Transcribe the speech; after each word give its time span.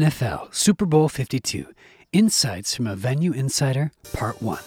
NFL 0.00 0.54
Super 0.54 0.86
Bowl 0.86 1.10
52 1.10 1.66
Insights 2.14 2.74
from 2.74 2.86
a 2.86 2.96
Venue 2.96 3.32
Insider, 3.32 3.92
Part 4.14 4.40
1. 4.40 4.58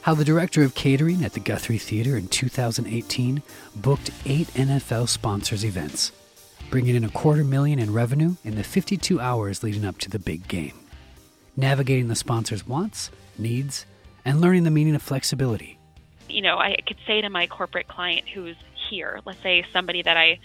How 0.00 0.14
the 0.14 0.24
director 0.24 0.62
of 0.62 0.74
catering 0.74 1.22
at 1.22 1.34
the 1.34 1.40
Guthrie 1.40 1.76
Theater 1.76 2.16
in 2.16 2.28
2018 2.28 3.42
booked 3.76 4.10
eight 4.24 4.46
NFL 4.54 5.06
sponsors 5.06 5.66
events, 5.66 6.12
bringing 6.70 6.94
in 6.94 7.04
a 7.04 7.10
quarter 7.10 7.44
million 7.44 7.78
in 7.78 7.92
revenue 7.92 8.36
in 8.42 8.54
the 8.54 8.64
52 8.64 9.20
hours 9.20 9.62
leading 9.62 9.84
up 9.84 9.98
to 9.98 10.08
the 10.08 10.18
big 10.18 10.48
game. 10.48 10.78
Navigating 11.54 12.08
the 12.08 12.16
sponsors' 12.16 12.66
wants, 12.66 13.10
needs, 13.36 13.84
and 14.24 14.40
learning 14.40 14.64
the 14.64 14.70
meaning 14.70 14.94
of 14.94 15.02
flexibility. 15.02 15.78
You 16.26 16.40
know, 16.40 16.56
I 16.56 16.76
could 16.86 16.98
say 17.06 17.20
to 17.20 17.28
my 17.28 17.46
corporate 17.46 17.88
client 17.88 18.28
who's 18.32 18.56
here, 18.88 19.20
let's 19.26 19.42
say 19.42 19.66
somebody 19.74 20.00
that 20.00 20.16
I 20.16 20.38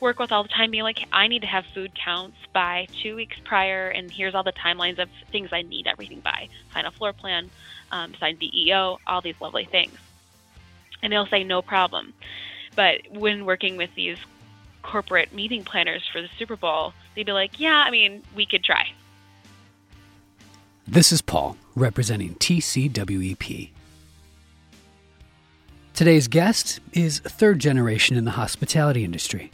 work 0.00 0.18
with 0.18 0.32
all 0.32 0.42
the 0.42 0.48
time 0.48 0.70
being 0.70 0.82
like, 0.82 1.06
I 1.12 1.28
need 1.28 1.40
to 1.40 1.46
have 1.46 1.64
food 1.74 1.92
counts 1.94 2.36
by 2.52 2.88
two 3.02 3.16
weeks 3.16 3.36
prior, 3.44 3.88
and 3.88 4.10
here's 4.10 4.34
all 4.34 4.42
the 4.42 4.52
timelines 4.52 4.98
of 4.98 5.08
things 5.30 5.50
I 5.52 5.62
need 5.62 5.86
everything 5.86 6.20
by. 6.20 6.48
Sign 6.72 6.84
a 6.84 6.90
floor 6.90 7.12
plan, 7.12 7.50
um, 7.90 8.14
sign 8.14 8.36
BEO, 8.36 8.98
all 9.06 9.20
these 9.20 9.40
lovely 9.40 9.64
things. 9.64 9.96
And 11.02 11.12
they'll 11.12 11.26
say, 11.26 11.44
no 11.44 11.62
problem. 11.62 12.12
But 12.74 13.00
when 13.12 13.44
working 13.44 13.76
with 13.76 13.94
these 13.94 14.18
corporate 14.82 15.32
meeting 15.32 15.64
planners 15.64 16.08
for 16.12 16.22
the 16.22 16.28
Super 16.38 16.56
Bowl, 16.56 16.92
they'd 17.14 17.26
be 17.26 17.32
like, 17.32 17.60
yeah, 17.60 17.84
I 17.86 17.90
mean, 17.90 18.22
we 18.34 18.46
could 18.46 18.64
try. 18.64 18.92
This 20.86 21.12
is 21.12 21.20
Paul, 21.20 21.56
representing 21.74 22.34
TCWEP. 22.36 23.70
Today's 25.92 26.28
guest 26.28 26.80
is 26.92 27.18
third 27.18 27.58
generation 27.58 28.16
in 28.16 28.24
the 28.24 28.30
hospitality 28.32 29.04
industry. 29.04 29.50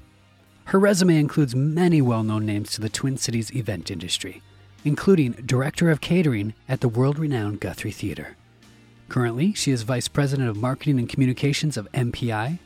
Her 0.66 0.78
resume 0.78 1.18
includes 1.18 1.54
many 1.54 2.00
well 2.00 2.22
known 2.22 2.46
names 2.46 2.72
to 2.72 2.80
the 2.80 2.88
Twin 2.88 3.16
Cities 3.16 3.54
event 3.54 3.90
industry, 3.90 4.42
including 4.84 5.32
Director 5.32 5.90
of 5.90 6.00
Catering 6.00 6.54
at 6.68 6.80
the 6.80 6.88
world 6.88 7.18
renowned 7.18 7.60
Guthrie 7.60 7.90
Theater. 7.90 8.36
Currently, 9.08 9.52
she 9.52 9.70
is 9.70 9.82
Vice 9.82 10.08
President 10.08 10.48
of 10.48 10.56
Marketing 10.56 10.98
and 10.98 11.08
Communications 11.08 11.76
of 11.76 11.90
MPI. 11.92 12.58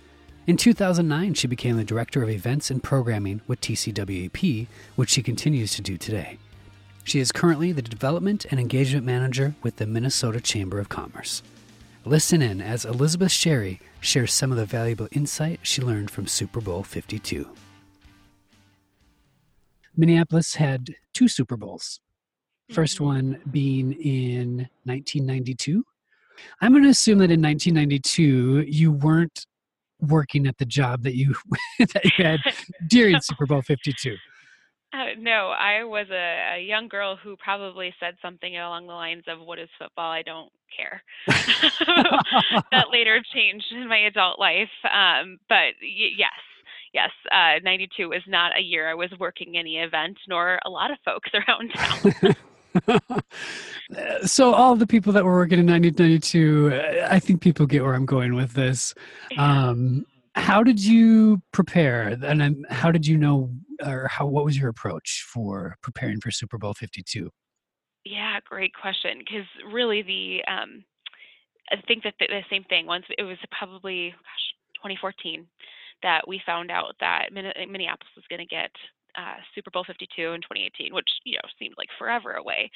In 0.46 0.56
2009, 0.56 1.34
she 1.34 1.46
became 1.46 1.76
the 1.76 1.84
Director 1.84 2.22
of 2.22 2.30
Events 2.30 2.70
and 2.70 2.82
Programming 2.82 3.40
with 3.46 3.60
TCWEP, 3.60 4.68
which 4.94 5.10
she 5.10 5.22
continues 5.22 5.74
to 5.74 5.82
do 5.82 5.98
today. 5.98 6.38
She 7.04 7.18
is 7.18 7.32
currently 7.32 7.72
the 7.72 7.82
Development 7.82 8.46
and 8.50 8.60
Engagement 8.60 9.04
Manager 9.04 9.56
with 9.62 9.76
the 9.76 9.86
Minnesota 9.86 10.40
Chamber 10.40 10.78
of 10.78 10.88
Commerce. 10.88 11.42
Listen 12.04 12.40
in 12.40 12.60
as 12.60 12.84
Elizabeth 12.84 13.32
Sherry 13.32 13.80
shares 14.00 14.32
some 14.32 14.52
of 14.52 14.56
the 14.56 14.64
valuable 14.64 15.08
insight 15.10 15.60
she 15.62 15.82
learned 15.82 16.10
from 16.10 16.26
Super 16.26 16.60
Bowl 16.60 16.82
52. 16.82 17.48
Minneapolis 19.98 20.54
had 20.54 20.94
two 21.12 21.28
Super 21.28 21.56
Bowls. 21.58 22.00
1st 22.72 22.98
Mhm. 22.98 23.00
one 23.00 23.40
being 23.50 23.92
in 23.94 24.68
1992. 24.84 25.84
I'm 26.60 26.72
going 26.72 26.84
to 26.84 26.90
assume 26.90 27.18
that 27.18 27.30
in 27.30 27.40
1992 27.42 28.60
you 28.68 28.92
weren't 28.92 29.46
working 30.00 30.46
at 30.46 30.56
the 30.58 30.64
job 30.66 31.02
that 31.02 31.14
you 31.16 31.34
that 31.78 32.04
you 32.04 32.24
had 32.24 32.40
during 32.88 33.20
Super 33.20 33.46
Bowl 33.46 33.62
52. 33.62 34.16
Uh, 34.92 35.06
no, 35.18 35.48
I 35.48 35.82
was 35.84 36.06
a, 36.10 36.56
a 36.56 36.62
young 36.62 36.88
girl 36.88 37.16
who 37.16 37.36
probably 37.36 37.92
said 38.00 38.14
something 38.22 38.56
along 38.56 38.86
the 38.86 38.92
lines 38.94 39.24
of, 39.28 39.40
What 39.40 39.58
is 39.58 39.68
football? 39.78 40.10
I 40.10 40.22
don't 40.22 40.50
care. 40.74 41.02
that 42.70 42.86
later 42.90 43.20
changed 43.34 43.66
in 43.72 43.88
my 43.88 43.98
adult 44.06 44.38
life. 44.38 44.70
Um, 44.84 45.38
but 45.48 45.74
y- 45.82 46.14
yes, 46.16 46.32
yes, 46.92 47.10
uh, 47.30 47.60
92 47.62 48.08
was 48.08 48.22
not 48.26 48.56
a 48.56 48.62
year 48.62 48.90
I 48.90 48.94
was 48.94 49.10
working 49.18 49.56
any 49.56 49.78
event, 49.78 50.18
nor 50.28 50.58
a 50.64 50.70
lot 50.70 50.90
of 50.90 50.98
folks 51.04 51.30
around 51.48 51.70
town. 51.74 53.22
so 54.26 54.54
all 54.54 54.76
the 54.76 54.86
people 54.86 55.12
that 55.12 55.24
were 55.24 55.36
working 55.36 55.58
in 55.58 55.66
1992, 55.66 56.72
uh, 56.72 57.08
I 57.10 57.18
think 57.18 57.40
people 57.40 57.66
get 57.66 57.82
where 57.82 57.94
I'm 57.94 58.06
going 58.06 58.34
with 58.34 58.52
this. 58.52 58.94
Um, 59.36 60.06
how 60.34 60.62
did 60.62 60.84
you 60.84 61.42
prepare, 61.52 62.16
and 62.22 62.66
how 62.70 62.92
did 62.92 63.06
you 63.06 63.16
know, 63.16 63.50
or 63.84 64.06
how 64.08 64.26
what 64.26 64.44
was 64.44 64.56
your 64.56 64.68
approach 64.68 65.26
for 65.32 65.76
preparing 65.82 66.20
for 66.20 66.30
Super 66.30 66.58
Bowl 66.58 66.74
52? 66.74 67.30
Yeah, 68.04 68.38
great 68.48 68.72
question. 68.74 69.18
Because 69.18 69.46
really, 69.72 70.02
the 70.02 70.44
um, 70.50 70.84
I 71.70 71.76
think 71.86 72.04
that 72.04 72.14
the, 72.20 72.26
the 72.28 72.42
same 72.50 72.64
thing. 72.64 72.86
Once 72.86 73.04
it 73.16 73.22
was 73.22 73.36
probably 73.50 74.10
gosh, 74.10 74.54
2014 74.76 75.46
that 76.02 76.26
we 76.26 76.40
found 76.44 76.70
out 76.70 76.94
that 77.00 77.32
Minneapolis 77.32 78.12
was 78.16 78.24
going 78.28 78.40
to 78.40 78.46
get 78.46 78.70
uh, 79.16 79.36
Super 79.54 79.70
Bowl 79.70 79.84
52 79.84 80.32
in 80.32 80.40
2018, 80.42 80.94
which 80.94 81.08
you 81.24 81.34
know 81.34 81.48
seemed 81.58 81.74
like 81.76 81.88
forever 81.98 82.32
away. 82.34 82.70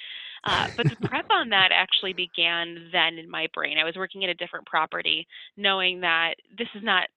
Uh, 0.44 0.68
but 0.76 0.88
the 0.88 1.08
prep 1.08 1.26
on 1.30 1.50
that 1.50 1.70
actually 1.72 2.12
began 2.12 2.88
then 2.92 3.18
in 3.18 3.30
my 3.30 3.46
brain. 3.54 3.78
I 3.78 3.84
was 3.84 3.96
working 3.96 4.24
at 4.24 4.30
a 4.30 4.34
different 4.34 4.66
property, 4.66 5.26
knowing 5.56 6.00
that 6.00 6.34
this 6.58 6.68
is 6.74 6.82
not 6.82 7.08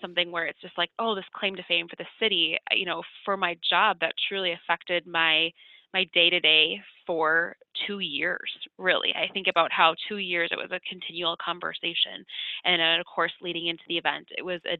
something 0.00 0.30
where 0.30 0.46
it's 0.46 0.60
just 0.60 0.78
like, 0.78 0.90
oh, 0.98 1.14
this 1.14 1.24
claim 1.34 1.56
to 1.56 1.62
fame 1.64 1.88
for 1.88 1.96
the 1.96 2.06
city. 2.20 2.56
Uh, 2.70 2.76
You 2.76 2.86
know, 2.86 3.02
for 3.24 3.36
my 3.36 3.56
job, 3.68 3.98
that 4.00 4.14
truly 4.28 4.52
affected 4.52 5.06
my 5.06 5.50
my 5.94 6.04
day 6.12 6.28
to 6.28 6.38
day 6.38 6.80
for 7.06 7.56
two 7.86 8.00
years. 8.00 8.50
Really, 8.78 9.12
I 9.14 9.32
think 9.32 9.46
about 9.48 9.72
how 9.72 9.94
two 10.08 10.18
years 10.18 10.50
it 10.52 10.58
was 10.58 10.70
a 10.70 10.80
continual 10.88 11.36
conversation, 11.44 12.24
and 12.64 12.80
then 12.80 13.00
of 13.00 13.06
course 13.06 13.32
leading 13.40 13.66
into 13.66 13.84
the 13.88 13.98
event, 13.98 14.28
it 14.36 14.44
was 14.44 14.60
a 14.66 14.78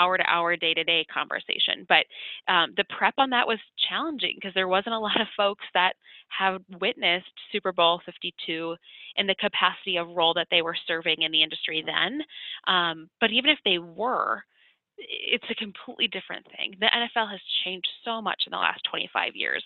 hour 0.00 0.16
to 0.16 0.24
hour, 0.26 0.56
day 0.56 0.74
to 0.74 0.84
day 0.84 1.04
conversation. 1.12 1.86
But 1.88 2.06
um, 2.52 2.72
the 2.76 2.84
prep 2.96 3.14
on 3.18 3.30
that 3.30 3.46
was 3.46 3.58
challenging 3.88 4.34
because 4.36 4.54
there 4.54 4.68
wasn't 4.68 4.94
a 4.94 4.98
lot 4.98 5.20
of 5.20 5.26
folks 5.36 5.64
that 5.74 5.94
have 6.28 6.62
witnessed 6.80 7.26
Super 7.52 7.72
Bowl 7.72 8.00
52 8.06 8.76
in 9.16 9.26
the 9.26 9.34
capacity 9.34 9.96
of 9.96 10.08
role 10.08 10.34
that 10.34 10.48
they 10.50 10.62
were 10.62 10.76
serving 10.86 11.22
in 11.22 11.32
the 11.32 11.42
industry 11.42 11.84
then. 11.84 12.22
Um, 12.66 13.08
but 13.20 13.30
even 13.30 13.50
if 13.50 13.58
they 13.64 13.78
were, 13.78 14.42
it's 15.00 15.44
a 15.50 15.54
completely 15.54 16.08
different 16.08 16.46
thing. 16.56 16.76
The 16.78 16.86
NFL 16.86 17.30
has 17.30 17.40
changed 17.64 17.88
so 18.04 18.20
much 18.20 18.42
in 18.46 18.50
the 18.50 18.56
last 18.56 18.80
25 18.90 19.34
years. 19.34 19.64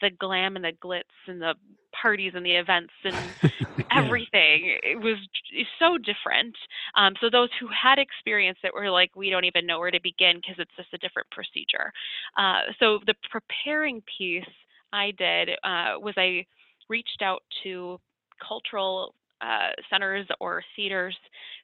The 0.00 0.10
glam 0.10 0.56
and 0.56 0.64
the 0.64 0.72
glitz 0.72 1.02
and 1.26 1.40
the 1.40 1.54
parties 2.00 2.32
and 2.34 2.44
the 2.44 2.54
events 2.54 2.92
and 3.04 3.16
everything 3.90 4.78
it 4.82 5.00
was 5.00 5.16
so 5.78 5.98
different. 5.98 6.54
Um, 6.94 7.14
so 7.20 7.30
those 7.30 7.48
who 7.58 7.68
had 7.68 7.98
experienced 7.98 8.60
it 8.64 8.74
were 8.74 8.90
like, 8.90 9.14
we 9.16 9.30
don't 9.30 9.44
even 9.44 9.66
know 9.66 9.78
where 9.78 9.90
to 9.90 10.00
begin 10.02 10.36
because 10.36 10.56
it's 10.58 10.76
just 10.76 10.92
a 10.92 10.98
different 10.98 11.28
procedure. 11.30 11.92
Uh, 12.36 12.72
so 12.78 13.00
the 13.06 13.14
preparing 13.30 14.02
piece 14.18 14.44
I 14.92 15.12
did 15.18 15.50
uh, 15.64 15.98
was 16.00 16.14
I 16.16 16.46
reached 16.88 17.22
out 17.22 17.42
to 17.64 17.98
cultural 18.46 19.14
uh, 19.40 19.70
centers 19.90 20.26
or 20.40 20.62
theaters 20.74 21.16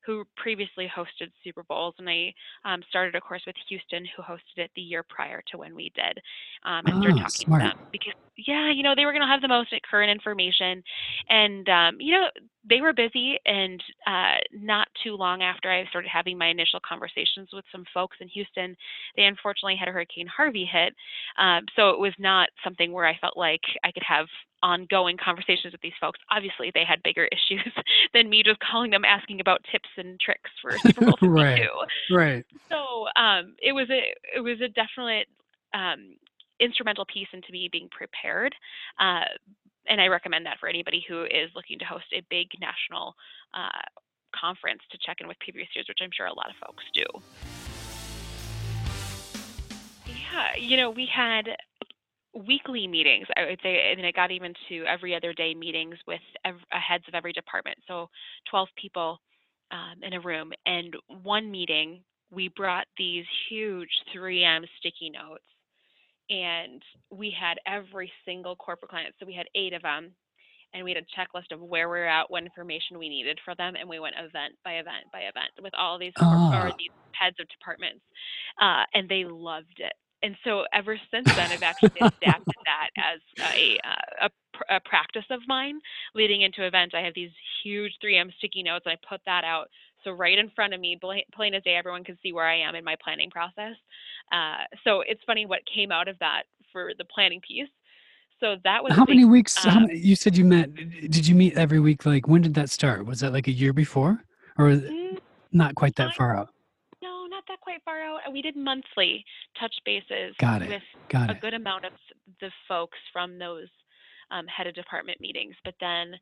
who 0.05 0.25
previously 0.37 0.91
hosted 0.95 1.31
Super 1.45 1.63
Bowls, 1.63 1.95
and 1.99 2.09
I 2.09 2.35
um, 2.65 2.83
started 2.89 3.15
a 3.15 3.21
course 3.21 3.43
with 3.47 3.57
Houston, 3.69 4.05
who 4.17 4.23
hosted 4.23 4.57
it 4.57 4.71
the 4.75 4.83
year 4.83 5.05
prior 5.09 5.43
to 5.51 5.59
when 5.59 5.75
we 5.75 5.93
did, 5.95 6.19
um, 6.65 6.87
and 6.87 7.01
started 7.01 7.17
Ah, 7.19 7.23
talking 7.23 7.47
smart. 7.47 7.63
to 7.63 7.69
them 7.69 7.79
because, 7.93 8.15
yeah, 8.37 8.71
you 8.73 8.83
know, 8.83 8.95
they 8.95 9.05
were 9.05 9.13
going 9.13 9.23
to 9.23 9.29
have 9.29 9.43
the 9.43 9.49
most 9.49 9.73
current 9.89 10.11
information, 10.11 10.83
and 11.29 11.69
um, 11.69 11.97
you 12.01 12.13
know, 12.13 12.29
they 12.69 12.81
were 12.81 12.93
busy, 12.93 13.39
and 13.45 13.83
uh, 14.07 14.37
not 14.53 14.89
too 15.03 15.17
long 15.17 15.43
after 15.43 15.71
I 15.71 15.87
started 15.87 16.09
having 16.09 16.39
my 16.39 16.49
initial 16.49 16.81
conversations 16.87 17.49
with 17.53 17.65
some 17.73 17.85
folks 17.93 18.17
in 18.21 18.29
Houston, 18.29 18.77
they 19.17 19.25
unfortunately 19.25 19.77
had 19.77 19.89
Hurricane 19.89 20.27
Harvey 20.29 20.65
hit, 20.65 20.95
um, 21.39 21.65
so 21.77 21.91
it 21.91 21.99
was 21.99 22.13
not 22.19 22.49
something 22.63 22.93
where 22.93 23.07
I 23.07 23.19
felt 23.21 23.37
like 23.37 23.63
I 23.85 23.93
could 23.93 24.05
have 24.07 24.27
ongoing 24.63 25.17
conversations 25.23 25.73
with 25.73 25.81
these 25.81 25.93
folks. 26.01 26.21
Obviously, 26.31 26.71
they 26.75 26.85
had 26.85 27.03
bigger 27.03 27.27
issues 27.33 27.73
than 28.15 28.31
me 28.31 28.43
just 28.43 28.61
calling 28.61 28.91
them 28.91 29.05
asking 29.05 29.41
about 29.41 29.61
tips 29.71 29.89
and 29.97 30.19
tricks 30.21 30.51
for 30.61 30.79
Super 30.79 31.07
Bowl 31.07 31.17
52. 31.21 31.29
Right. 31.31 31.69
Right. 32.11 32.47
So 32.69 33.07
um, 33.17 33.57
it 33.61 33.73
was 33.73 33.91
a 33.91 34.15
it 34.37 34.41
was 34.41 34.61
a 34.61 34.69
definite 34.69 35.27
um, 35.75 36.17
instrumental 36.61 37.05
piece 37.07 37.29
into 37.33 37.51
me 37.53 37.69
being 37.71 37.89
prepared. 37.91 38.55
Uh, 38.99 39.25
and 39.89 40.01
I 40.01 40.07
recommend 40.07 40.47
that 40.47 40.59
for 40.61 40.69
anybody 40.69 41.05
who 41.09 41.25
is 41.25 41.51
looking 41.55 41.79
to 41.79 41.85
host 41.85 42.07
a 42.13 42.23
big 42.31 42.49
national 42.61 43.15
uh, 43.55 43.83
conference 44.35 44.81
to 44.91 44.99
check 45.05 45.19
in 45.21 45.29
with 45.29 45.39
previous 45.41 45.69
years, 45.75 45.87
which 45.89 45.99
I'm 46.03 46.11
sure 46.13 46.27
a 46.27 46.35
lot 46.35 46.51
of 46.51 46.57
folks 46.65 46.85
do. 46.95 47.05
Yeah, 50.07 50.57
you 50.59 50.77
know, 50.77 50.91
we 50.91 51.09
had 51.13 51.45
weekly 52.35 52.87
meetings. 52.87 53.27
I 53.37 53.45
would 53.45 53.61
say, 53.63 53.93
and 53.93 54.05
it 54.05 54.15
got 54.15 54.31
even 54.31 54.55
to 54.69 54.85
every 54.85 55.15
other 55.15 55.33
day 55.33 55.55
meetings 55.55 55.97
with 56.07 56.21
uh, 56.45 56.53
heads 56.71 57.05
of 57.09 57.15
every 57.15 57.33
department. 57.33 57.79
So 57.87 58.09
12 58.51 58.69
people 58.81 59.21
um, 59.71 60.03
in 60.03 60.13
a 60.15 60.21
room. 60.21 60.53
And 60.67 60.95
one 61.23 61.51
meeting, 61.51 62.03
we 62.31 62.49
brought 62.57 62.87
these 62.97 63.25
huge 63.49 63.91
3M 64.15 64.65
sticky 64.79 65.11
notes, 65.11 65.45
and 66.31 66.83
we 67.11 67.31
had 67.39 67.59
every 67.67 68.11
single 68.25 68.57
corporate 68.57 68.91
client. 68.91 69.15
So 69.19 69.27
we 69.27 69.35
had 69.35 69.47
eight 69.55 69.73
of 69.73 69.83
them. 69.83 70.13
And 70.75 70.85
we 70.85 70.95
had 70.95 71.05
a 71.05 71.21
checklist 71.21 71.53
of 71.53 71.61
where 71.61 71.91
we're 71.91 72.07
at, 72.07 72.31
what 72.31 72.45
information 72.45 72.99
we 72.99 73.11
needed 73.11 73.39
for 73.45 73.55
them, 73.55 73.75
and 73.79 73.87
we 73.87 74.01
went 74.01 74.15
event 74.19 74.55
by 74.65 74.77
event 74.77 75.05
by 75.13 75.21
event 75.21 75.51
with 75.63 75.75
all 75.77 75.99
these 75.99 76.15
or 76.19 76.25
Ah. 76.25 76.73
these 76.79 76.89
heads 77.13 77.37
of 77.39 77.47
departments, 77.51 78.01
uh, 78.59 78.85
and 78.95 79.07
they 79.07 79.25
loved 79.25 79.81
it 79.81 79.93
and 80.23 80.37
so 80.45 80.65
ever 80.73 80.99
since 81.11 81.27
then, 81.35 81.51
I've 81.51 81.63
actually 81.63 81.91
adapted 82.01 82.55
that 82.65 82.91
as 82.97 83.21
a, 83.55 83.79
a, 84.21 84.31
a, 84.77 84.81
practice 84.81 85.25
of 85.31 85.41
mine. 85.49 85.81
Leading 86.15 86.43
into 86.43 86.65
events, 86.65 86.95
I 86.97 87.01
have 87.01 87.15
these 87.15 87.31
huge 87.63 87.93
3M 88.03 88.33
sticky 88.39 88.63
notes, 88.63 88.87
and 88.87 88.93
I 88.93 89.09
put 89.09 89.21
that 89.27 89.45
out. 89.45 89.69
So 90.05 90.11
right 90.11 90.39
in 90.39 90.51
front 90.51 90.75
of 90.75 90.81
me, 90.81 90.99
plain 91.35 91.55
as 91.55 91.63
day, 91.63 91.77
everyone 91.77 92.05
can 92.05 92.19
see 92.23 92.33
where 92.33 92.47
I 92.47 92.59
am 92.59 92.75
in 92.75 92.85
my 92.85 92.97
planning 93.03 93.31
process. 93.31 93.77
Uh, 94.33 94.65
so 94.85 95.03
it's 95.07 95.21
funny 95.27 95.47
what 95.47 95.61
came 95.73 95.93
out 95.93 96.09
of 96.09 96.19
that 96.21 96.45
for 96.73 96.93
the 96.99 97.05
planning 97.05 97.41
piece. 97.47 97.69
So 98.41 98.57
that 98.65 98.83
was 98.83 98.93
how 98.93 99.05
big, 99.05 99.17
many 99.17 99.25
weeks? 99.25 99.65
Um, 99.65 99.73
how 99.73 99.81
many, 99.81 99.99
you 99.99 100.17
said 100.17 100.37
you 100.37 100.45
met. 100.45 100.75
Did 100.75 101.29
you 101.29 101.35
meet 101.35 101.55
every 101.55 101.79
week? 101.79 102.05
Like 102.05 102.27
when 102.27 102.43
did 102.43 102.55
that 102.55 102.71
start? 102.71 103.07
Was 103.07 103.21
that 103.21 103.33
like 103.33 103.47
a 103.47 103.53
year 103.53 103.73
before, 103.73 104.25
or 104.59 104.71
mm, 104.71 105.19
not 105.53 105.77
quite 105.77 105.95
that 105.97 106.15
far 106.17 106.37
out? 106.37 106.49
No, 107.01 107.27
not 107.29 107.45
that 107.47 107.61
quite 107.61 107.83
far 107.85 108.01
out. 108.01 108.21
We 108.33 108.43
did 108.43 108.57
monthly 108.57 109.25
touch 109.61 109.75
bases 109.85 110.35
Got 110.41 110.63
it. 110.63 110.71
with 110.71 110.83
Got 111.09 111.31
a 111.31 111.35
it. 111.35 111.41
good 111.41 111.55
amount 111.55 111.85
of 111.85 111.93
the 112.41 112.51
folks 112.67 112.99
from 113.13 113.39
those 113.39 113.69
um, 114.33 114.47
head 114.49 114.67
of 114.67 114.75
department 114.75 115.21
meetings. 115.21 115.55
But 115.65 115.75
then, 115.81 116.15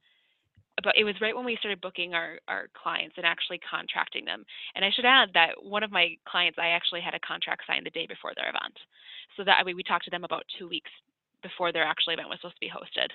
but 0.82 0.96
it 0.96 1.04
was 1.04 1.14
right 1.20 1.36
when 1.36 1.44
we 1.44 1.56
started 1.56 1.80
booking 1.80 2.14
our, 2.14 2.38
our 2.48 2.68
clients 2.74 3.14
and 3.16 3.26
actually 3.26 3.60
contracting 3.68 4.24
them. 4.24 4.44
And 4.74 4.84
I 4.84 4.90
should 4.94 5.04
add 5.04 5.30
that 5.34 5.62
one 5.62 5.82
of 5.82 5.90
my 5.90 6.16
clients, 6.26 6.58
I 6.58 6.68
actually 6.68 7.00
had 7.00 7.14
a 7.14 7.20
contract 7.20 7.62
signed 7.66 7.86
the 7.86 7.90
day 7.90 8.06
before 8.06 8.32
their 8.34 8.48
event. 8.48 8.76
So 9.36 9.44
that 9.44 9.58
I 9.60 9.64
mean, 9.64 9.76
we 9.76 9.82
talked 9.82 10.04
to 10.06 10.10
them 10.10 10.24
about 10.24 10.44
two 10.58 10.68
weeks 10.68 10.90
before 11.42 11.72
their 11.72 11.84
actual 11.84 12.12
event 12.12 12.28
was 12.28 12.38
supposed 12.40 12.56
to 12.56 12.60
be 12.60 12.70
hosted 12.70 13.08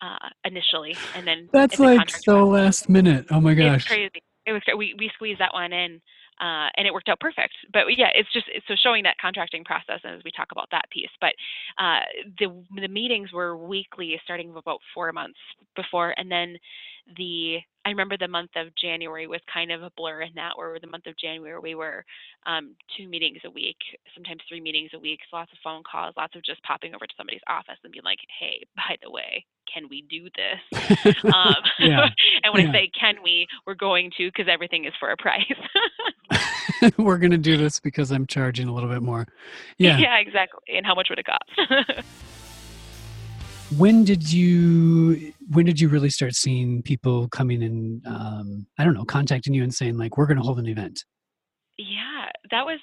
uh, 0.00 0.28
initially, 0.44 0.96
and 1.14 1.26
then 1.26 1.48
that's 1.52 1.78
like 1.78 2.10
so 2.10 2.46
last 2.46 2.88
minute. 2.88 3.26
Oh 3.30 3.40
my 3.40 3.54
gosh, 3.54 3.76
it's 3.76 3.88
crazy. 3.88 4.22
It 4.46 4.52
was 4.52 4.62
we 4.76 4.94
we 4.98 5.10
squeezed 5.14 5.40
that 5.40 5.54
one 5.54 5.72
in 5.72 6.00
uh, 6.40 6.68
and 6.76 6.86
it 6.86 6.92
worked 6.92 7.08
out 7.08 7.20
perfect. 7.20 7.54
But 7.72 7.84
yeah, 7.96 8.08
it's 8.14 8.32
just 8.32 8.46
so 8.68 8.74
showing 8.82 9.02
that 9.04 9.16
contracting 9.20 9.64
process 9.64 10.00
as 10.04 10.22
we 10.24 10.30
talk 10.30 10.48
about 10.52 10.68
that 10.70 10.90
piece. 10.90 11.10
But 11.20 11.34
uh, 11.78 12.00
the 12.38 12.62
the 12.80 12.88
meetings 12.88 13.32
were 13.32 13.56
weekly, 13.56 14.20
starting 14.24 14.54
about 14.56 14.80
four 14.94 15.12
months 15.12 15.38
before, 15.74 16.14
and 16.16 16.30
then 16.30 16.56
the 17.16 17.58
I 17.84 17.90
remember 17.90 18.16
the 18.18 18.26
month 18.26 18.50
of 18.56 18.74
January 18.74 19.28
was 19.28 19.40
kind 19.52 19.70
of 19.70 19.82
a 19.82 19.92
blur 19.96 20.22
in 20.22 20.32
that, 20.34 20.56
where 20.56 20.78
the 20.80 20.88
month 20.88 21.06
of 21.06 21.16
January 21.16 21.58
we 21.60 21.74
were 21.76 22.04
um, 22.44 22.74
two 22.96 23.08
meetings 23.08 23.38
a 23.44 23.50
week, 23.50 23.76
sometimes 24.14 24.40
three 24.48 24.60
meetings 24.60 24.90
a 24.92 24.98
week, 24.98 25.20
so 25.30 25.36
lots 25.36 25.52
of 25.52 25.58
phone 25.62 25.82
calls, 25.90 26.14
lots 26.16 26.34
of 26.34 26.42
just 26.42 26.62
popping 26.64 26.94
over 26.94 27.06
to 27.06 27.14
somebody's 27.16 27.40
office 27.48 27.78
and 27.84 27.92
being 27.92 28.04
like, 28.04 28.18
"Hey, 28.40 28.62
by 28.76 28.96
the 29.02 29.10
way, 29.10 29.44
can 29.72 29.88
we 29.88 30.02
do 30.10 30.28
this?" 30.34 31.14
um, 31.24 31.54
and 31.78 32.52
when 32.52 32.64
yeah. 32.64 32.70
I 32.70 32.72
say 32.72 32.90
"can 32.98 33.22
we," 33.22 33.46
we're 33.66 33.74
going 33.74 34.10
to 34.18 34.28
because 34.28 34.50
everything 34.50 34.84
is 34.84 34.92
for 34.98 35.10
a 35.10 35.16
price. 35.16 35.44
we're 36.98 37.18
going 37.18 37.30
to 37.30 37.38
do 37.38 37.56
this 37.56 37.80
because 37.80 38.10
I'm 38.10 38.26
charging 38.26 38.68
a 38.68 38.74
little 38.74 38.88
bit 38.88 39.02
more. 39.02 39.26
Yeah. 39.78 39.98
Yeah, 39.98 40.18
exactly. 40.18 40.60
And 40.76 40.86
how 40.86 40.94
much 40.94 41.08
would 41.10 41.18
it 41.18 41.26
cost? 41.26 42.04
when 43.76 44.04
did 44.04 44.32
you 44.32 45.32
when 45.50 45.66
did 45.66 45.80
you 45.80 45.88
really 45.88 46.10
start 46.10 46.34
seeing 46.34 46.82
people 46.82 47.28
coming 47.28 47.62
and 47.64 48.06
um, 48.06 48.66
i 48.78 48.84
don't 48.84 48.94
know 48.94 49.04
contacting 49.04 49.52
you 49.52 49.62
and 49.62 49.74
saying 49.74 49.96
like 49.96 50.16
we're 50.16 50.26
going 50.26 50.36
to 50.36 50.42
hold 50.42 50.58
an 50.58 50.68
event 50.68 51.04
yeah 51.76 52.30
that 52.52 52.64
was 52.64 52.78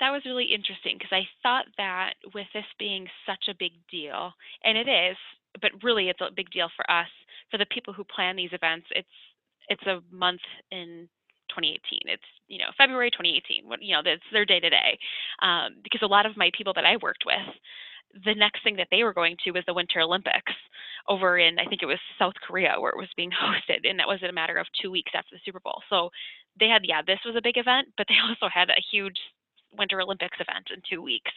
that 0.00 0.10
was 0.10 0.22
really 0.24 0.46
interesting 0.52 0.96
because 0.98 1.12
i 1.12 1.22
thought 1.40 1.66
that 1.78 2.14
with 2.34 2.46
this 2.52 2.64
being 2.80 3.06
such 3.26 3.44
a 3.48 3.54
big 3.58 3.72
deal 3.88 4.32
and 4.64 4.76
it 4.76 4.88
is 4.88 5.16
but 5.62 5.70
really 5.84 6.08
it's 6.08 6.20
a 6.20 6.34
big 6.34 6.50
deal 6.50 6.68
for 6.74 6.88
us 6.90 7.08
for 7.50 7.58
the 7.58 7.66
people 7.66 7.94
who 7.94 8.02
plan 8.04 8.34
these 8.34 8.52
events 8.52 8.86
it's 8.90 9.08
it's 9.68 9.86
a 9.86 10.00
month 10.10 10.40
in 10.72 11.08
2018 11.56 11.80
it's 12.04 12.28
you 12.48 12.58
know 12.58 12.68
february 12.76 13.10
2018 13.10 13.66
what 13.66 13.80
you 13.82 13.96
know 13.96 14.02
that's 14.04 14.22
their 14.32 14.44
day 14.44 14.60
to 14.60 14.68
day 14.68 14.98
because 15.82 16.02
a 16.02 16.06
lot 16.06 16.26
of 16.26 16.36
my 16.36 16.50
people 16.56 16.72
that 16.76 16.84
i 16.84 16.96
worked 17.00 17.24
with 17.24 17.56
the 18.24 18.34
next 18.34 18.62
thing 18.62 18.76
that 18.76 18.88
they 18.90 19.04
were 19.04 19.12
going 19.12 19.36
to 19.44 19.50
was 19.50 19.64
the 19.66 19.74
Winter 19.74 20.00
Olympics 20.00 20.52
over 21.08 21.38
in, 21.38 21.58
I 21.58 21.66
think 21.66 21.82
it 21.82 21.86
was 21.86 21.98
South 22.18 22.34
Korea, 22.46 22.74
where 22.78 22.92
it 22.92 22.98
was 22.98 23.08
being 23.16 23.30
hosted. 23.42 23.88
And 23.88 23.98
that 23.98 24.08
was 24.08 24.20
in 24.22 24.30
a 24.30 24.32
matter 24.32 24.56
of 24.56 24.66
two 24.80 24.90
weeks 24.90 25.12
after 25.14 25.34
the 25.34 25.40
Super 25.44 25.60
Bowl. 25.60 25.82
So 25.90 26.10
they 26.58 26.68
had, 26.68 26.82
yeah, 26.84 27.02
this 27.02 27.20
was 27.24 27.36
a 27.36 27.42
big 27.42 27.58
event, 27.58 27.88
but 27.96 28.06
they 28.08 28.16
also 28.28 28.48
had 28.52 28.70
a 28.70 28.84
huge 28.90 29.18
Winter 29.76 30.00
Olympics 30.00 30.38
event 30.40 30.68
in 30.74 30.80
two 30.88 31.02
weeks. 31.02 31.30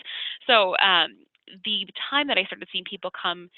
So 0.48 0.76
um, 0.78 1.18
the 1.66 1.86
time 2.10 2.28
that 2.28 2.38
I 2.38 2.44
started 2.44 2.68
seeing 2.72 2.84
people 2.84 3.12
come 3.22 3.50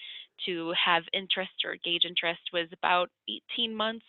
to 0.46 0.74
have 0.74 1.04
interest 1.14 1.52
or 1.66 1.76
gauge 1.84 2.04
interest 2.06 2.42
was 2.52 2.68
about 2.74 3.10
18 3.54 3.76
months 3.76 4.06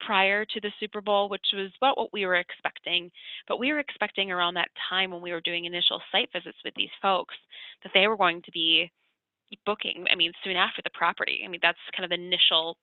prior 0.00 0.44
to 0.44 0.60
the 0.60 0.72
Super 0.80 1.00
Bowl, 1.00 1.28
which 1.28 1.46
was 1.52 1.70
about 1.80 1.96
what 1.96 2.12
we 2.12 2.26
were 2.26 2.36
expecting. 2.36 3.10
But 3.46 3.58
we 3.58 3.72
were 3.72 3.78
expecting 3.78 4.32
around 4.32 4.54
that 4.54 4.68
time 4.88 5.10
when 5.10 5.22
we 5.22 5.32
were 5.32 5.40
doing 5.40 5.66
initial 5.66 6.00
site 6.10 6.30
visits 6.32 6.58
with 6.64 6.74
these 6.74 6.90
folks 7.00 7.34
that 7.82 7.92
they 7.94 8.08
were 8.08 8.16
going 8.16 8.42
to 8.42 8.50
be 8.50 8.90
booking, 9.64 10.06
I 10.10 10.14
mean, 10.14 10.32
soon 10.44 10.56
after 10.56 10.82
the 10.82 10.90
property. 10.94 11.42
I 11.44 11.48
mean, 11.48 11.60
that's 11.62 11.78
kind 11.96 12.04
of 12.04 12.10
the 12.10 12.22
initial 12.22 12.76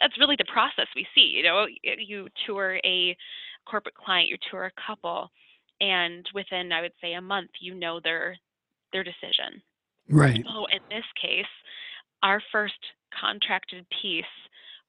that's 0.00 0.18
really 0.18 0.36
the 0.38 0.50
process 0.50 0.86
we 0.96 1.06
see. 1.14 1.34
You 1.36 1.42
know, 1.42 1.66
you 1.82 2.28
tour 2.46 2.78
a 2.84 3.16
corporate 3.66 3.94
client, 3.94 4.28
you 4.28 4.38
tour 4.50 4.64
a 4.64 4.80
couple, 4.86 5.30
and 5.80 6.26
within 6.34 6.72
I 6.72 6.80
would 6.80 6.92
say 7.00 7.14
a 7.14 7.20
month, 7.20 7.50
you 7.60 7.74
know 7.74 8.00
their 8.00 8.36
their 8.92 9.04
decision. 9.04 9.62
Right. 10.10 10.44
So 10.44 10.66
in 10.66 10.80
this 10.90 11.04
case, 11.20 11.46
our 12.22 12.42
first 12.52 12.74
contracted 13.18 13.86
piece 14.02 14.24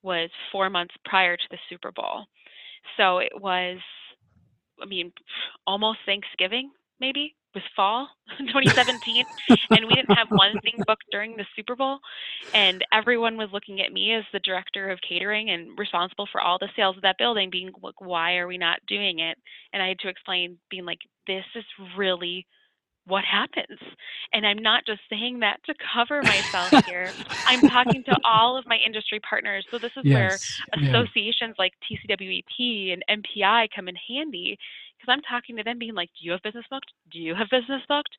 was 0.03 0.29
four 0.51 0.69
months 0.69 0.95
prior 1.05 1.37
to 1.37 1.43
the 1.51 1.57
Super 1.69 1.91
Bowl. 1.91 2.25
So 2.97 3.19
it 3.19 3.31
was, 3.39 3.77
I 4.81 4.85
mean, 4.85 5.11
almost 5.67 5.99
Thanksgiving, 6.05 6.71
maybe, 6.99 7.35
was 7.53 7.63
fall 7.75 8.07
2017. 8.39 9.25
and 9.71 9.85
we 9.85 9.93
didn't 9.93 10.15
have 10.15 10.27
one 10.29 10.59
thing 10.61 10.75
booked 10.87 11.05
during 11.11 11.35
the 11.37 11.45
Super 11.55 11.75
Bowl. 11.75 11.99
And 12.53 12.83
everyone 12.91 13.37
was 13.37 13.49
looking 13.53 13.81
at 13.81 13.93
me 13.93 14.13
as 14.13 14.23
the 14.33 14.39
director 14.39 14.89
of 14.89 14.99
catering 15.07 15.49
and 15.51 15.77
responsible 15.77 16.27
for 16.31 16.41
all 16.41 16.57
the 16.57 16.69
sales 16.75 16.95
of 16.95 17.03
that 17.03 17.17
building, 17.19 17.49
being 17.51 17.71
like, 17.81 17.99
why 17.99 18.37
are 18.37 18.47
we 18.47 18.57
not 18.57 18.79
doing 18.87 19.19
it? 19.19 19.37
And 19.73 19.83
I 19.83 19.89
had 19.89 19.99
to 19.99 20.09
explain, 20.09 20.57
being 20.69 20.85
like, 20.85 20.99
this 21.27 21.45
is 21.55 21.65
really 21.97 22.47
what 23.07 23.23
happens. 23.23 23.79
And 24.33 24.45
I'm 24.45 24.59
not 24.59 24.85
just 24.85 25.01
saying 25.09 25.39
that 25.39 25.57
to 25.65 25.73
cover 25.93 26.21
myself 26.21 26.85
here. 26.85 27.11
I'm 27.45 27.61
talking 27.67 28.03
to 28.05 28.17
all 28.23 28.57
of 28.57 28.65
my 28.67 28.77
industry 28.85 29.19
partners. 29.27 29.65
So 29.71 29.77
this 29.77 29.91
is 29.97 30.03
yes. 30.05 30.61
where 30.73 30.83
associations 30.83 31.55
yeah. 31.57 31.63
like 31.63 31.73
TCWEP 31.89 32.93
and 32.93 33.23
MPI 33.23 33.69
come 33.75 33.87
in 33.87 33.95
handy 33.95 34.57
because 34.97 35.13
I'm 35.13 35.21
talking 35.21 35.57
to 35.57 35.63
them 35.63 35.79
being 35.79 35.95
like, 35.95 36.09
"Do 36.19 36.25
you 36.25 36.31
have 36.31 36.43
business 36.43 36.65
booked? 36.69 36.91
Do 37.11 37.19
you 37.19 37.33
have 37.33 37.49
business 37.49 37.81
booked?" 37.87 38.15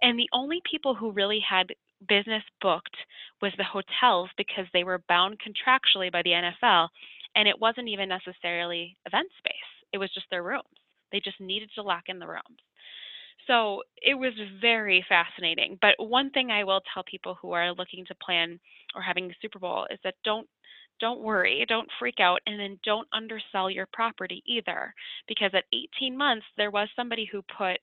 And 0.00 0.18
the 0.18 0.30
only 0.32 0.60
people 0.68 0.94
who 0.94 1.12
really 1.12 1.40
had 1.46 1.66
business 2.08 2.42
booked 2.60 2.96
was 3.40 3.52
the 3.58 3.64
hotels 3.64 4.30
because 4.36 4.66
they 4.72 4.84
were 4.84 5.02
bound 5.08 5.38
contractually 5.38 6.10
by 6.10 6.22
the 6.22 6.30
NFL 6.30 6.88
and 7.34 7.48
it 7.48 7.60
wasn't 7.60 7.88
even 7.88 8.08
necessarily 8.08 8.96
event 9.06 9.28
space. 9.38 9.54
It 9.92 9.98
was 9.98 10.12
just 10.12 10.26
their 10.30 10.42
rooms. 10.42 10.64
They 11.10 11.20
just 11.20 11.40
needed 11.40 11.70
to 11.74 11.82
lock 11.82 12.04
in 12.08 12.18
the 12.18 12.26
rooms. 12.26 12.60
So 13.46 13.82
it 13.96 14.14
was 14.14 14.32
very 14.60 15.04
fascinating. 15.08 15.78
But 15.80 15.94
one 15.98 16.30
thing 16.30 16.50
I 16.50 16.64
will 16.64 16.80
tell 16.92 17.02
people 17.04 17.36
who 17.40 17.52
are 17.52 17.72
looking 17.72 18.04
to 18.06 18.14
plan 18.14 18.60
or 18.94 19.02
having 19.02 19.30
a 19.30 19.34
Super 19.40 19.58
Bowl 19.58 19.86
is 19.90 19.98
that 20.04 20.14
don't 20.24 20.48
don't 21.00 21.22
worry, 21.22 21.64
don't 21.68 21.88
freak 21.98 22.20
out, 22.20 22.40
and 22.46 22.60
then 22.60 22.78
don't 22.84 23.08
undersell 23.12 23.68
your 23.68 23.88
property 23.92 24.42
either. 24.46 24.94
Because 25.26 25.50
at 25.52 25.64
18 25.72 26.16
months, 26.16 26.46
there 26.56 26.70
was 26.70 26.88
somebody 26.94 27.28
who 27.30 27.42
put 27.58 27.78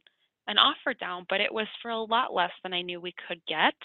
an 0.48 0.58
offer 0.58 0.94
down, 0.94 1.26
but 1.30 1.42
it 1.42 1.54
was 1.54 1.68
for 1.82 1.92
a 1.92 2.02
lot 2.02 2.34
less 2.34 2.52
than 2.64 2.74
I 2.74 2.82
knew 2.82 3.02
we 3.02 3.14
could 3.28 3.42
get. 3.48 3.76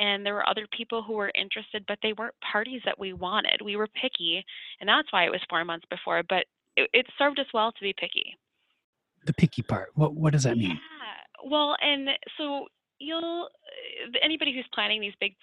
And 0.00 0.24
there 0.24 0.34
were 0.34 0.48
other 0.48 0.66
people 0.76 1.02
who 1.02 1.12
were 1.12 1.30
interested, 1.34 1.84
but 1.86 1.98
they 2.02 2.14
weren't 2.14 2.34
parties 2.50 2.80
that 2.86 2.98
we 2.98 3.12
wanted. 3.12 3.60
We 3.62 3.76
were 3.76 3.88
picky, 3.88 4.42
and 4.80 4.88
that's 4.88 5.12
why 5.12 5.26
it 5.26 5.30
was 5.30 5.40
four 5.50 5.64
months 5.64 5.86
before. 5.90 6.22
But 6.26 6.46
it, 6.76 6.88
it 6.94 7.06
served 7.18 7.38
us 7.38 7.46
well 7.52 7.72
to 7.72 7.80
be 7.80 7.94
picky. 7.98 8.36
The 9.26 9.34
picky 9.34 9.62
part. 9.62 9.90
What 9.94 10.14
what 10.14 10.32
does 10.32 10.42
that 10.44 10.56
mean? 10.56 10.80
Well, 11.44 11.76
and 11.80 12.08
so 12.38 12.66
you'll 12.98 13.48
uh, 14.06 14.18
anybody 14.22 14.54
who's 14.54 14.66
planning 14.74 15.00
these 15.00 15.14
big 15.20 15.34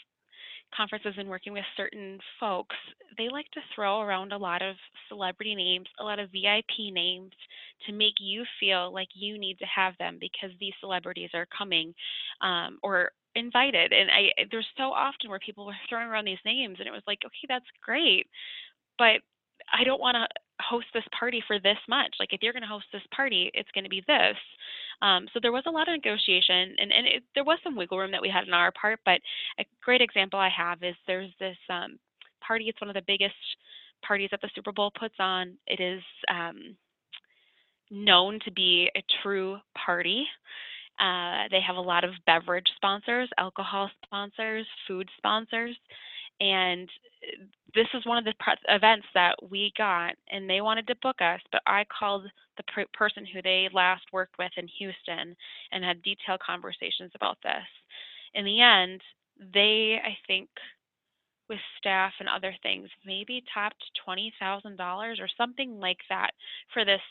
conferences 0.75 1.15
and 1.17 1.29
working 1.29 1.53
with 1.53 1.65
certain 1.77 2.19
folks, 2.39 2.75
they 3.17 3.29
like 3.29 3.49
to 3.53 3.61
throw 3.75 4.01
around 4.01 4.31
a 4.33 4.37
lot 4.37 4.61
of 4.61 4.75
celebrity 5.07 5.55
names, 5.55 5.87
a 5.99 6.03
lot 6.03 6.19
of 6.19 6.31
VIP 6.31 6.93
names 6.93 7.31
to 7.87 7.93
make 7.93 8.15
you 8.19 8.43
feel 8.59 8.93
like 8.93 9.09
you 9.15 9.37
need 9.37 9.57
to 9.59 9.65
have 9.65 9.93
them 9.99 10.17
because 10.19 10.51
these 10.59 10.73
celebrities 10.79 11.29
are 11.33 11.47
coming 11.57 11.93
um, 12.41 12.79
or 12.83 13.11
invited. 13.35 13.93
And 13.93 14.09
I 14.11 14.45
there's 14.51 14.67
so 14.77 14.85
often 14.93 15.29
where 15.29 15.39
people 15.39 15.65
were 15.65 15.73
throwing 15.89 16.07
around 16.07 16.25
these 16.25 16.43
names, 16.45 16.77
and 16.79 16.87
it 16.87 16.91
was 16.91 17.03
like, 17.07 17.19
okay, 17.25 17.47
that's 17.47 17.65
great, 17.83 18.27
but 18.97 19.21
I 19.73 19.83
don't 19.83 20.01
want 20.01 20.15
to 20.15 20.27
host 20.61 20.87
this 20.93 21.03
party 21.17 21.43
for 21.47 21.59
this 21.59 21.77
much. 21.87 22.15
Like 22.19 22.33
if 22.33 22.41
you're 22.41 22.53
going 22.53 22.63
to 22.63 22.69
host 22.69 22.85
this 22.91 23.03
party, 23.15 23.51
it's 23.53 23.69
going 23.73 23.85
to 23.85 23.89
be 23.89 24.03
this. 24.07 24.37
Um, 25.01 25.27
so 25.33 25.39
there 25.41 25.51
was 25.51 25.63
a 25.65 25.71
lot 25.71 25.87
of 25.87 25.93
negotiation, 25.93 26.75
and, 26.77 26.91
and 26.91 27.07
it, 27.07 27.23
there 27.35 27.43
was 27.43 27.59
some 27.63 27.75
wiggle 27.75 27.97
room 27.97 28.11
that 28.11 28.21
we 28.21 28.29
had 28.29 28.43
on 28.43 28.53
our 28.53 28.71
part. 28.71 28.99
But 29.05 29.21
a 29.59 29.65
great 29.83 30.01
example 30.01 30.39
I 30.39 30.49
have 30.49 30.83
is 30.83 30.95
there's 31.07 31.31
this 31.39 31.57
um, 31.69 31.97
party. 32.45 32.65
It's 32.67 32.81
one 32.81 32.89
of 32.89 32.95
the 32.95 33.03
biggest 33.07 33.35
parties 34.05 34.29
that 34.31 34.41
the 34.41 34.49
Super 34.55 34.71
Bowl 34.71 34.91
puts 34.97 35.15
on. 35.19 35.57
It 35.67 35.79
is 35.79 36.01
um, 36.29 36.75
known 37.91 38.39
to 38.45 38.51
be 38.51 38.89
a 38.95 39.03
true 39.21 39.57
party. 39.85 40.25
Uh, 40.99 41.47
they 41.49 41.61
have 41.65 41.77
a 41.77 41.81
lot 41.81 42.03
of 42.03 42.11
beverage 42.25 42.67
sponsors, 42.75 43.29
alcohol 43.37 43.89
sponsors, 44.05 44.65
food 44.87 45.07
sponsors, 45.17 45.75
and 46.39 46.89
uh, 47.23 47.45
this 47.75 47.87
is 47.93 48.05
one 48.05 48.17
of 48.17 48.25
the 48.25 48.33
events 48.69 49.07
that 49.13 49.35
we 49.49 49.71
got, 49.77 50.13
and 50.31 50.49
they 50.49 50.61
wanted 50.61 50.87
to 50.87 50.95
book 51.01 51.17
us, 51.21 51.39
but 51.51 51.61
I 51.67 51.85
called 51.97 52.25
the 52.57 52.85
person 52.93 53.25
who 53.25 53.41
they 53.41 53.69
last 53.73 54.03
worked 54.11 54.37
with 54.39 54.51
in 54.57 54.67
Houston 54.79 55.35
and 55.71 55.83
had 55.83 56.01
detailed 56.01 56.39
conversations 56.45 57.11
about 57.15 57.37
this. 57.43 57.65
In 58.33 58.45
the 58.45 58.61
end, 58.61 59.01
they, 59.53 59.99
I 60.03 60.17
think, 60.27 60.49
with 61.47 61.59
staff 61.77 62.13
and 62.19 62.29
other 62.29 62.53
things, 62.61 62.89
maybe 63.05 63.43
topped 63.53 63.83
$20,000 64.07 64.79
or 65.19 65.27
something 65.37 65.79
like 65.79 65.99
that 66.09 66.31
for 66.73 66.85
this 66.85 67.01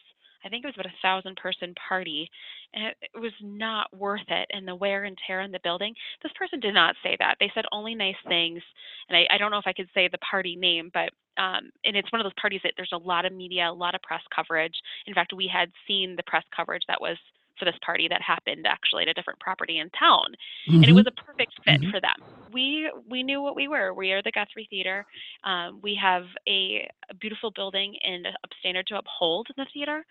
I 0.45 0.49
think 0.49 0.65
it 0.65 0.69
was 0.69 0.75
about 0.79 0.87
a 0.87 1.03
thousand 1.03 1.37
person 1.37 1.75
party, 1.89 2.31
and 2.75 2.87
it, 2.87 2.97
was 3.19 3.33
not 3.43 3.87
worth 3.97 4.29
it. 4.29 4.49
And 4.53 4.67
the 4.67 4.75
wear 4.75 5.05
and 5.05 5.17
tear 5.27 5.41
on 5.41 5.51
the 5.51 5.61
building. 5.63 5.95
This 6.23 6.33
person 6.39 6.61
did 6.61 6.75
not 6.75 6.97
say 7.03 7.17
that. 7.19 7.37
They 7.41 7.51
said 7.55 7.65
only 7.73 7.95
nice 7.95 8.17
things, 8.27 8.63
and 9.09 9.17
I, 9.17 9.27
I 9.35 9.39
don't 9.39 9.51
know 9.51 9.59
if 9.59 9.67
I 9.67 9.73
could 9.73 9.89
say 9.95 10.09
the 10.09 10.19
party 10.19 10.57
name, 10.57 10.91
but 10.93 11.11
um, 11.41 11.71
and 11.85 11.97
it's 11.97 12.11
one 12.13 12.21
of 12.21 12.25
those 12.25 12.41
parties 12.41 12.61
that 12.65 12.73
there's 12.77 12.93
a 12.93 12.99
lot 12.99 13.25
of 13.25 13.33
media, 13.33 13.71
a 13.71 13.73
lot 13.73 13.95
of 13.95 14.03
press 14.03 14.23
coverage. 14.35 14.75
In 15.07 15.15
fact, 15.15 15.33
we 15.33 15.49
had 15.53 15.71
seen 15.87 16.17
the 16.17 16.25
press 16.25 16.45
coverage 16.55 16.83
that 16.89 17.01
was 17.01 17.17
for 17.59 17.65
this 17.65 17.79
party 17.85 18.09
that 18.09 18.23
happened 18.23 18.67
actually 18.67 19.03
at 19.03 19.09
a 19.09 19.15
different 19.15 19.41
property 19.41 19.79
in 19.79 19.91
town, 19.91 20.35
mm-hmm. 20.69 20.83
and 20.83 20.85
it 20.87 20.93
was 20.93 21.07
a 21.07 21.23
perfect 21.23 21.53
fit 21.65 21.81
mm-hmm. 21.81 21.91
for 21.91 22.01
them. 22.01 22.38
We 22.53 22.91
we 23.09 23.23
knew 23.23 23.43
what 23.43 23.57
we 23.57 23.69
were. 23.69 23.93
We 23.93 24.13
are 24.13 24.23
the 24.23 24.33
Guthrie 24.33 24.67
Theater. 24.71 25.07
Um, 25.45 25.81
we 25.83 25.99
have 26.01 26.25
a, 26.49 26.89
a, 27.11 27.15
beautiful 27.15 27.51
building 27.51 27.97
and 28.05 28.27
a 28.27 28.33
standard 28.61 28.87
to 28.89 28.99
uphold 28.99 29.49
in 29.49 29.55
the 29.57 29.67
theater. 29.73 30.05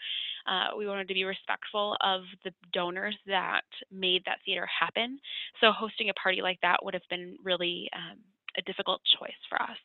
Uh, 0.47 0.77
we 0.77 0.87
wanted 0.87 1.07
to 1.07 1.13
be 1.13 1.23
respectful 1.23 1.97
of 2.01 2.21
the 2.43 2.51
donors 2.73 3.15
that 3.27 3.65
made 3.91 4.23
that 4.25 4.39
theater 4.45 4.67
happen. 4.67 5.19
So 5.61 5.71
hosting 5.71 6.09
a 6.09 6.13
party 6.13 6.41
like 6.41 6.59
that 6.61 6.83
would 6.83 6.93
have 6.93 7.07
been 7.09 7.37
really 7.43 7.89
um, 7.95 8.17
a 8.57 8.61
difficult 8.63 9.01
choice 9.19 9.31
for 9.49 9.61
us. 9.61 9.77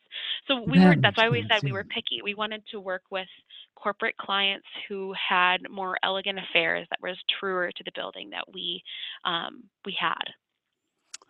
So 0.49 0.63
we 0.63 0.79
that 0.79 0.97
were 0.97 1.03
that's 1.03 1.17
why 1.17 1.29
we 1.29 1.47
said 1.51 1.63
we 1.63 1.73
were 1.73 1.85
picky. 1.85 2.21
We 2.23 2.35
wanted 2.35 2.63
to 2.71 2.81
work 2.81 3.03
with 3.11 3.29
corporate 3.75 4.17
clients 4.17 4.67
who 4.89 5.13
had 5.13 5.59
more 5.71 5.97
elegant 6.03 6.39
affairs 6.39 6.87
that 6.91 7.01
was 7.03 7.17
truer 7.39 7.71
to 7.71 7.85
the 7.85 7.93
building 7.95 8.31
that 8.31 8.45
we 8.53 8.83
um, 9.25 9.65
we 9.85 9.97
had. 9.99 10.25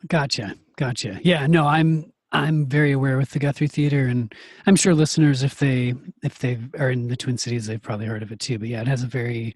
Gotcha, 0.09 0.57
gotcha. 0.77 1.21
Yeah, 1.23 1.47
no, 1.47 1.67
I'm 1.67 2.13
I'm 2.33 2.67
very 2.67 2.93
aware 2.93 3.19
with 3.19 3.31
the 3.31 3.39
Guthrie 3.39 3.69
Theater, 3.69 4.07
and 4.07 4.35
I'm 4.67 4.77
sure 4.77 4.95
listeners, 4.95 5.43
if 5.43 5.59
they 5.59 5.95
if 6.23 6.39
they 6.39 6.59
are 6.79 6.91
in 6.91 7.09
the 7.09 7.17
Twin 7.17 7.39
Cities, 7.39 7.67
they've 7.67 7.83
probably 7.83 8.07
heard 8.07 8.23
of 8.23 8.33
it 8.33 8.41
too. 8.41 8.59
But 8.59 8.69
yeah, 8.69 8.81
it 8.81 8.89
has 8.89 9.03
a 9.03 9.09
very 9.09 9.55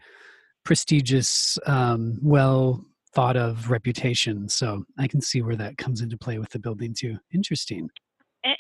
prestigious, 0.65 1.59
um, 1.67 2.19
well 2.23 2.85
thought 3.15 3.37
of 3.37 3.71
reputation. 3.71 4.49
So 4.49 4.85
I 4.99 5.09
can 5.09 5.21
see 5.23 5.41
where 5.41 5.57
that 5.57 5.79
comes 5.79 6.03
into 6.03 6.19
play 6.19 6.39
with 6.39 6.51
the 6.51 6.59
building 6.59 6.95
too. 6.95 7.17
Interesting 7.33 7.89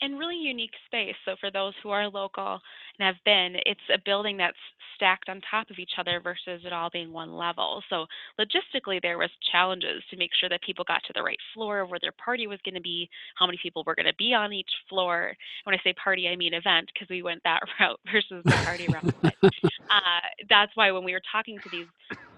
and, 0.01 0.19
really 0.19 0.37
unique 0.37 0.75
space. 0.87 1.15
So 1.25 1.37
for 1.41 1.51
those 1.51 1.75
who 1.83 1.91
are 1.91 2.09
local 2.09 2.61
and 2.99 3.07
have 3.07 3.17
been, 3.25 3.57
it's 3.67 3.81
a 3.93 3.99
building 4.05 4.37
that's 4.37 4.57
stacked 4.97 5.29
on 5.29 5.41
top 5.49 5.71
of 5.71 5.79
each 5.79 5.93
other 5.99 6.21
versus 6.23 6.63
it 6.65 6.73
all 6.73 6.91
being 6.91 7.13
one 7.13 7.37
level. 7.37 7.83
So 7.89 8.07
logistically, 8.41 9.01
there 9.01 9.19
was 9.19 9.31
challenges 9.53 10.03
to 10.11 10.17
make 10.17 10.31
sure 10.39 10.49
that 10.49 10.63
people 10.63 10.85
got 10.87 11.03
to 11.07 11.13
the 11.15 11.23
right 11.23 11.39
floor 11.55 11.87
where 11.87 12.01
their 12.01 12.13
party 12.13 12.47
was 12.47 12.59
going 12.65 12.75
to 12.75 12.81
be, 12.81 13.09
how 13.37 13.47
many 13.47 13.59
people 13.63 13.85
were 13.87 13.95
going 13.95 14.07
to 14.07 14.15
be 14.19 14.35
on 14.35 14.53
each 14.53 14.71
floor. 14.89 15.37
When 15.65 15.75
I 15.75 15.79
say 15.85 15.95
party, 16.03 16.29
I 16.29 16.37
mean 16.37 16.55
event 16.55 16.91
because 16.93 17.09
we 17.09 17.23
went 17.23 17.43
that 17.45 17.61
route 17.81 18.01
versus 18.13 18.43
the 18.45 18.51
party 18.65 18.87
route. 18.93 19.15
But, 19.23 19.35
uh, 19.45 20.27
that's 20.49 20.73
why 20.75 20.91
when 20.91 21.05
we 21.05 21.13
were 21.13 21.23
talking 21.31 21.59
to 21.63 21.69
these 21.71 21.87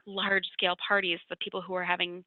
large 0.07 0.45
scale 0.53 0.77
parties, 0.87 1.19
the 1.31 1.37
people 1.37 1.63
who 1.63 1.73
were 1.73 1.85
having 1.85 2.25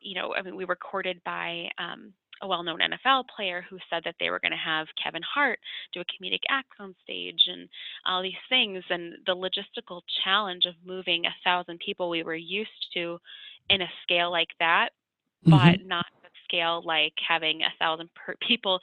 you 0.00 0.14
know, 0.14 0.34
I 0.34 0.42
mean, 0.42 0.56
we 0.56 0.64
were 0.64 0.76
courted 0.76 1.20
by 1.24 1.68
um, 1.78 2.12
a 2.42 2.46
well-known 2.46 2.78
NFL 2.80 3.24
player 3.34 3.64
who 3.68 3.78
said 3.90 4.02
that 4.04 4.16
they 4.20 4.30
were 4.30 4.40
going 4.40 4.52
to 4.52 4.56
have 4.56 4.86
Kevin 5.02 5.22
Hart 5.22 5.58
do 5.92 6.00
a 6.00 6.04
comedic 6.04 6.40
act 6.48 6.72
on 6.78 6.94
stage 7.02 7.44
and 7.46 7.68
all 8.04 8.22
these 8.22 8.32
things 8.48 8.84
and 8.90 9.14
the 9.26 9.34
logistical 9.34 10.02
challenge 10.24 10.64
of 10.66 10.74
moving 10.84 11.24
a 11.26 11.34
thousand 11.44 11.78
people 11.78 12.10
we 12.10 12.22
were 12.22 12.34
used 12.34 12.70
to 12.94 13.18
in 13.70 13.82
a 13.82 13.88
scale 14.02 14.30
like 14.30 14.48
that 14.58 14.90
mm-hmm. 15.46 15.56
but 15.56 15.86
not 15.86 16.06
a 16.24 16.28
scale 16.44 16.82
like 16.84 17.14
having 17.26 17.62
a 17.62 17.72
thousand 17.78 18.08
people 18.46 18.80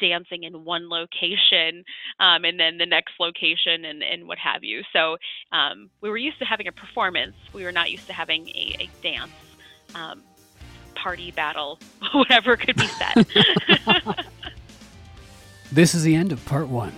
dancing 0.00 0.44
in 0.44 0.64
one 0.64 0.88
location 0.88 1.84
um, 2.20 2.44
and 2.44 2.58
then 2.58 2.78
the 2.78 2.86
next 2.86 3.14
location 3.20 3.84
and, 3.84 4.02
and 4.02 4.26
what 4.26 4.38
have 4.38 4.64
you 4.64 4.82
so 4.92 5.16
um, 5.52 5.90
we 6.00 6.10
were 6.10 6.16
used 6.16 6.38
to 6.38 6.44
having 6.44 6.66
a 6.68 6.72
performance 6.72 7.36
we 7.52 7.64
were 7.64 7.72
not 7.72 7.90
used 7.90 8.06
to 8.06 8.12
having 8.12 8.48
a, 8.48 8.76
a 8.80 8.90
dance 9.02 9.30
um, 9.94 10.22
party 11.06 11.30
battle, 11.30 11.78
whatever 12.14 12.56
could 12.56 12.74
be 12.74 12.88
said. 12.88 13.24
this 15.72 15.94
is 15.94 16.02
the 16.02 16.16
end 16.16 16.32
of 16.32 16.44
part 16.46 16.66
one. 16.66 16.92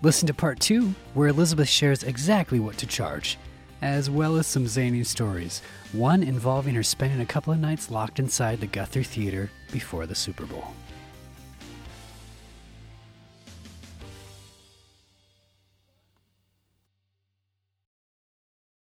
Listen 0.00 0.28
to 0.28 0.32
part 0.32 0.60
two, 0.60 0.94
where 1.12 1.26
Elizabeth 1.26 1.68
shares 1.68 2.04
exactly 2.04 2.60
what 2.60 2.78
to 2.78 2.86
charge, 2.86 3.36
as 3.82 4.08
well 4.08 4.36
as 4.36 4.46
some 4.46 4.68
zany 4.68 5.02
stories, 5.02 5.60
one 5.90 6.22
involving 6.22 6.76
her 6.76 6.84
spending 6.84 7.20
a 7.20 7.26
couple 7.26 7.52
of 7.52 7.58
nights 7.58 7.90
locked 7.90 8.20
inside 8.20 8.60
the 8.60 8.66
Guthrie 8.68 9.02
Theater 9.02 9.50
before 9.72 10.06
the 10.06 10.14
Super 10.14 10.46
Bowl. 10.46 10.72